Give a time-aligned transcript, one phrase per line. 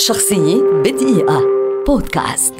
[0.00, 1.42] شخصية بدقيقة.
[1.86, 2.54] بودكاست.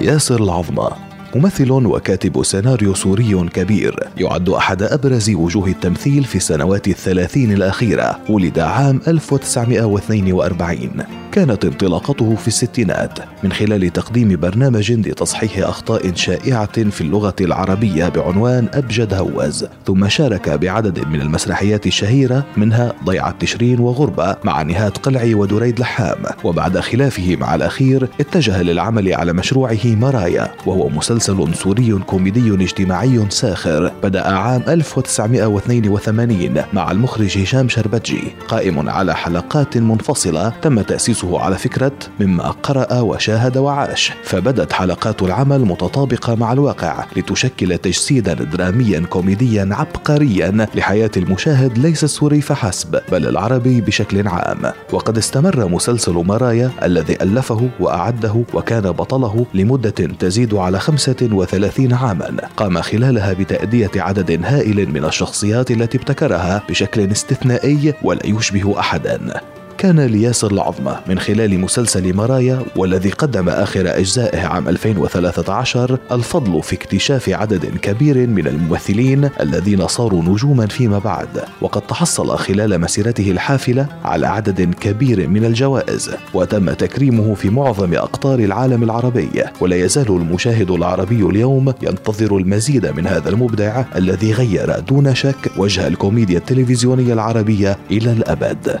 [0.00, 1.03] ياسر العظمة
[1.34, 8.58] ممثل وكاتب سيناريو سوري كبير يعد أحد أبرز وجوه التمثيل في السنوات الثلاثين الأخيرة ولد
[8.58, 10.90] عام 1942
[11.32, 18.68] كانت انطلاقته في الستينات من خلال تقديم برنامج لتصحيح أخطاء شائعة في اللغة العربية بعنوان
[18.74, 25.34] أبجد هوز ثم شارك بعدد من المسرحيات الشهيرة منها ضيعة تشرين وغربة مع نهاد قلعي
[25.34, 26.22] ودريد لحام.
[26.44, 33.92] وبعد خلافه مع الأخير اتجه للعمل على مشروعه مرايا وهو مسلسل سوري كوميدي اجتماعي ساخر
[34.02, 38.22] بدأ عام 1982 مع المخرج هشام شربتجي.
[38.48, 44.12] قائم على حلقات منفصلة تم تأسيسه على فكرة مما قرأ وشاهد وعاش.
[44.24, 52.40] فبدت حلقات العمل متطابقة مع الواقع لتشكل تجسيدا دراميا كوميديا عبقريا لحياة المشاهد ليس السوري
[52.40, 54.72] فحسب بل العربي بشكل عام.
[54.92, 60.80] وقد استمر مسلسل مرايا الذي ألفه وأعده وكان بطله لمدة تزيد على
[61.20, 68.80] 35 عاما قام خلالها بتأدية عدد هائل من الشخصيات التي ابتكرها بشكل استثنائي ولا يشبه
[68.80, 69.40] أحدا.
[69.84, 76.76] كان لياسر العظمة من خلال مسلسل مرايا والذي قدم آخر أجزائه عام 2013 الفضل في
[76.76, 81.28] اكتشاف عدد كبير من الممثلين الذين صاروا نجوما فيما بعد.
[81.60, 88.38] وقد تحصل خلال مسيرته الحافلة على عدد كبير من الجوائز وتم تكريمه في معظم أقطار
[88.38, 89.30] العالم العربي.
[89.60, 95.86] ولا يزال المشاهد العربي اليوم ينتظر المزيد من هذا المبدع الذي غير دون شك وجه
[95.86, 98.80] الكوميديا التلفزيونية العربية إلى الأبد.